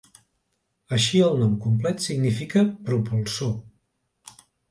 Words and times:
Així 0.95 1.19
el 1.25 1.35
nom 1.41 1.51
complet 1.65 2.01
significa 2.07 2.65
"propulsor". 2.89 3.55